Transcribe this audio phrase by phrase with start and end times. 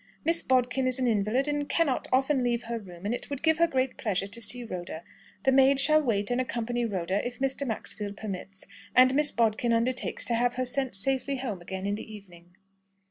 [0.25, 3.59] Miss Bodkin is an invalid, and cannot often leave her room, and it would give
[3.59, 5.03] her great pleasure to see Rhoda.
[5.43, 7.67] The maid shall wait and accompany Rhoda if Mr.
[7.67, 12.11] Maxfield permits, and Miss Bodkin undertakes to have her sent safely home again in the
[12.15, 12.55] evening."